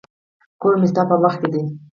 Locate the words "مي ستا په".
0.79-1.15